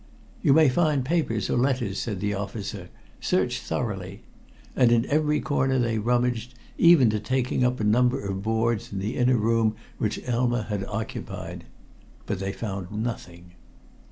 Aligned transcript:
"You 0.41 0.53
may 0.53 0.67
find 0.67 1.05
papers 1.05 1.47
or 1.47 1.57
letters," 1.59 1.99
said 1.99 2.21
the 2.21 2.33
officer. 2.33 2.89
"Search 3.19 3.59
thoroughly." 3.59 4.23
And 4.75 4.91
in 4.91 5.05
every 5.05 5.39
corner 5.39 5.77
they 5.77 5.99
rummaged, 5.99 6.55
even 6.79 7.11
to 7.11 7.19
taking 7.19 7.63
up 7.63 7.79
a 7.79 7.83
number 7.83 8.19
of 8.25 8.41
boards 8.41 8.91
in 8.91 8.97
the 8.97 9.15
inner 9.15 9.37
room 9.37 9.75
which 9.99 10.19
Elma 10.27 10.63
had 10.63 10.83
occupied. 10.85 11.65
But 12.25 12.39
they 12.39 12.51
found 12.51 12.91
nothing. 12.91 13.51